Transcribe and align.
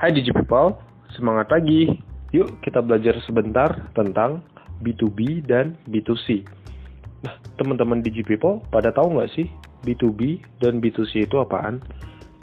Hai 0.00 0.16
Digi 0.16 0.32
People, 0.32 0.80
semangat 1.12 1.52
pagi. 1.52 1.84
Yuk 2.32 2.64
kita 2.64 2.80
belajar 2.80 3.20
sebentar 3.20 3.68
tentang 3.92 4.40
B2B 4.80 5.44
dan 5.44 5.76
B2C. 5.92 6.40
Nah, 7.20 7.36
teman-teman 7.60 8.00
Digi 8.00 8.24
People 8.24 8.64
pada 8.72 8.96
tahu 8.96 9.20
nggak 9.20 9.28
sih 9.36 9.44
B2B 9.84 10.40
dan 10.64 10.80
B2C 10.80 11.28
itu 11.28 11.36
apaan? 11.36 11.84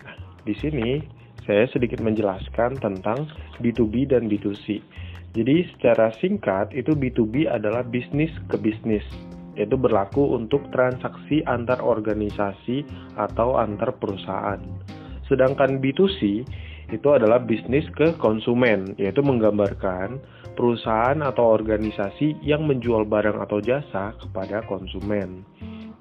Nah, 0.05 0.15
di 0.45 0.53
sini 0.53 1.01
saya 1.49 1.65
sedikit 1.73 1.97
menjelaskan 1.97 2.77
tentang 2.77 3.25
B2B 3.57 4.05
dan 4.05 4.29
B2C. 4.29 4.77
Jadi 5.33 5.65
secara 5.73 6.13
singkat 6.21 6.69
itu 6.77 6.93
B2B 6.93 7.49
adalah 7.49 7.81
bisnis 7.81 8.29
ke 8.53 8.61
bisnis, 8.61 9.01
yaitu 9.57 9.73
berlaku 9.73 10.37
untuk 10.37 10.61
transaksi 10.69 11.41
antar 11.49 11.81
organisasi 11.81 12.85
atau 13.17 13.57
antar 13.57 13.97
perusahaan. 13.97 14.61
Sedangkan 15.25 15.81
B2C 15.81 16.45
itu 16.87 17.07
adalah 17.11 17.43
bisnis 17.43 17.83
ke 17.95 18.15
konsumen, 18.15 18.95
yaitu 18.95 19.19
menggambarkan 19.19 20.19
perusahaan 20.55 21.19
atau 21.19 21.53
organisasi 21.53 22.39
yang 22.41 22.63
menjual 22.63 23.03
barang 23.03 23.37
atau 23.43 23.59
jasa 23.59 24.15
kepada 24.17 24.63
konsumen. 24.65 25.43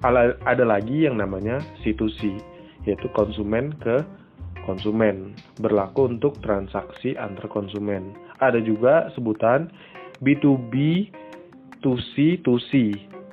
Ada 0.01 0.63
lagi 0.63 1.05
yang 1.09 1.19
namanya 1.19 1.59
C2C, 1.83 2.39
yaitu 2.87 3.07
konsumen 3.11 3.75
ke 3.83 3.99
konsumen, 4.63 5.35
berlaku 5.59 6.07
untuk 6.07 6.39
transaksi 6.39 7.15
antar 7.19 7.51
konsumen. 7.51 8.15
Ada 8.39 8.63
juga 8.63 9.11
sebutan 9.15 9.71
B2B, 10.23 11.07
2C, 11.83 12.41
2C, 12.41 12.71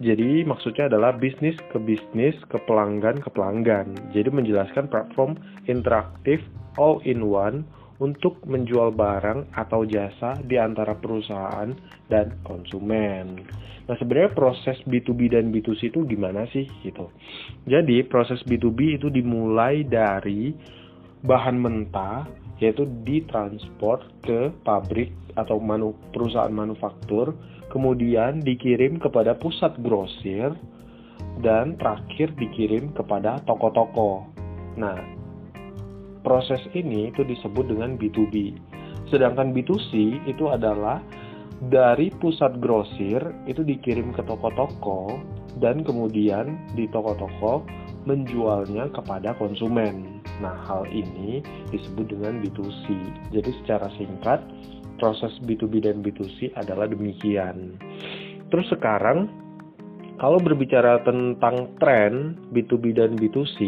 jadi 0.03 0.43
maksudnya 0.43 0.91
adalah 0.91 1.15
bisnis 1.15 1.55
ke 1.71 1.79
bisnis, 1.79 2.35
ke 2.51 2.59
pelanggan 2.67 3.23
ke 3.23 3.31
pelanggan. 3.31 3.95
Jadi 4.11 4.27
menjelaskan 4.27 4.91
platform 4.91 5.39
interaktif 5.71 6.43
all 6.79 7.03
in 7.07 7.25
one 7.27 7.67
untuk 8.03 8.43
menjual 8.45 8.91
barang 8.91 9.55
atau 9.55 9.87
jasa 9.87 10.35
di 10.43 10.59
antara 10.59 10.99
perusahaan 10.99 11.71
dan 12.11 12.43
konsumen. 12.43 13.39
Nah, 13.85 13.95
sebenarnya 14.01 14.33
proses 14.35 14.81
B2B 14.89 15.31
dan 15.31 15.53
B2C 15.55 15.93
itu 15.95 16.03
gimana 16.09 16.49
sih 16.51 16.67
gitu. 16.83 17.13
Jadi, 17.69 18.03
proses 18.09 18.43
B2B 18.43 18.99
itu 18.99 19.13
dimulai 19.13 19.85
dari 19.87 20.51
bahan 21.23 21.57
mentah 21.61 22.27
yaitu 22.59 22.87
ditransport 23.05 24.07
ke 24.23 24.51
pabrik 24.63 25.11
atau 25.35 25.59
manu, 25.59 25.93
perusahaan 26.15 26.55
manufaktur 26.55 27.35
kemudian 27.75 28.39
dikirim 28.39 29.03
kepada 29.03 29.35
pusat 29.35 29.75
grosir, 29.83 30.55
dan 31.43 31.75
terakhir 31.75 32.31
dikirim 32.39 32.95
kepada 32.95 33.43
toko-toko. 33.43 34.31
Nah, 34.79 35.03
proses 36.25 36.61
ini 36.73 37.13
itu 37.13 37.23
disebut 37.23 37.69
dengan 37.71 38.01
B2B. 38.01 38.57
Sedangkan 39.13 39.53
B2C 39.53 40.25
itu 40.25 40.49
adalah 40.49 41.05
dari 41.71 42.11
pusat 42.19 42.59
grosir 42.59 43.21
itu 43.47 43.63
dikirim 43.63 44.11
ke 44.17 44.25
toko-toko 44.27 45.21
dan 45.63 45.87
kemudian 45.87 46.59
di 46.75 46.91
toko-toko 46.91 47.63
menjualnya 48.05 48.91
kepada 48.91 49.37
konsumen. 49.39 50.21
Nah, 50.43 50.57
hal 50.67 50.85
ini 50.91 51.41
disebut 51.71 52.11
dengan 52.11 52.43
B2C. 52.43 52.85
Jadi 53.31 53.51
secara 53.63 53.87
singkat, 53.95 54.43
proses 54.99 55.33
B2B 55.47 55.85
dan 55.85 56.03
B2C 56.03 56.53
adalah 56.59 56.91
demikian. 56.91 57.79
Terus 58.51 58.67
sekarang 58.75 59.31
kalau 60.19 60.39
berbicara 60.39 61.03
tentang 61.03 61.75
tren 61.83 62.39
B2B 62.55 62.95
dan 62.95 63.19
B2C, 63.19 63.59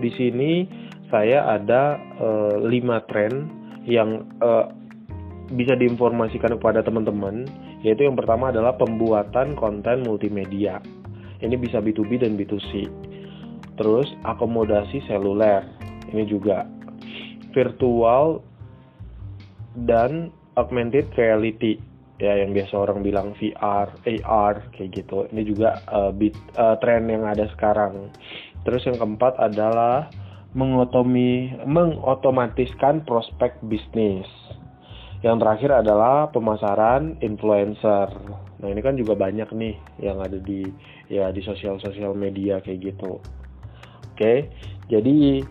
di 0.00 0.10
sini 0.14 0.64
saya 1.10 1.58
ada 1.58 1.98
uh, 2.22 2.54
lima 2.62 3.02
tren 3.10 3.50
yang 3.84 4.24
uh, 4.40 4.70
bisa 5.50 5.74
diinformasikan 5.74 6.54
kepada 6.56 6.80
teman-teman, 6.86 7.44
yaitu 7.82 8.06
yang 8.06 8.14
pertama 8.14 8.54
adalah 8.54 8.78
pembuatan 8.78 9.58
konten 9.58 10.06
multimedia. 10.06 10.78
Ini 11.42 11.58
bisa 11.58 11.82
B2B 11.82 12.22
dan 12.22 12.38
B2C. 12.38 12.86
Terus 13.74 14.06
akomodasi 14.22 15.02
seluler, 15.10 15.66
ini 16.14 16.28
juga 16.28 16.68
virtual 17.50 18.44
dan 19.88 20.30
augmented 20.54 21.10
reality 21.18 21.80
ya 22.20 22.36
yang 22.36 22.52
biasa 22.52 22.76
orang 22.76 23.00
bilang 23.00 23.32
VR, 23.40 23.88
AR 23.88 24.54
kayak 24.76 25.02
gitu. 25.02 25.24
Ini 25.32 25.42
juga 25.48 25.80
uh, 25.88 26.12
bit, 26.12 26.36
uh, 26.60 26.76
tren 26.78 27.08
yang 27.08 27.24
ada 27.24 27.48
sekarang. 27.56 28.12
Terus 28.68 28.84
yang 28.84 29.00
keempat 29.00 29.40
adalah 29.40 30.12
mengotomi 30.52 31.54
mengotomatiskan 31.62 33.06
prospek 33.06 33.54
bisnis. 33.66 34.26
Yang 35.20 35.36
terakhir 35.44 35.70
adalah 35.84 36.32
pemasaran 36.32 37.20
influencer. 37.20 38.08
Nah, 38.60 38.68
ini 38.68 38.80
kan 38.80 38.96
juga 38.96 39.12
banyak 39.12 39.52
nih 39.52 39.76
yang 40.00 40.16
ada 40.18 40.40
di 40.40 40.64
ya 41.12 41.28
di 41.28 41.44
sosial-sosial 41.44 42.16
media 42.16 42.58
kayak 42.64 42.92
gitu. 42.92 43.20
Oke. 44.16 44.48
Jadi 44.88 45.44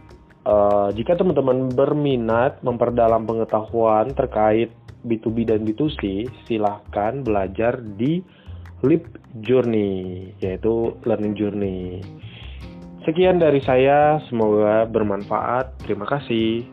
uh, 0.49 0.89
jika 0.91 1.15
teman-teman 1.15 1.69
berminat 1.69 2.59
memperdalam 2.65 3.23
pengetahuan 3.29 4.11
terkait 4.17 4.73
B2B 5.05 5.47
dan 5.47 5.63
B2C, 5.63 6.27
silahkan 6.49 7.23
belajar 7.23 7.79
di 7.79 8.19
Leap 8.83 9.11
Journey, 9.43 10.31
yaitu 10.39 10.95
Learning 11.03 11.35
Journey. 11.35 11.99
Sekian 13.07 13.39
dari 13.39 13.63
saya, 13.63 14.19
semoga 14.27 14.83
bermanfaat. 14.89 15.87
Terima 15.87 16.03
kasih. 16.03 16.67